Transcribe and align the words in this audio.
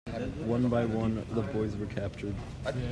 One 0.47 0.67
by 0.67 0.85
one 0.85 1.23
the 1.35 1.43
boys 1.53 1.77
were 1.77 1.85
captured. 1.85 2.33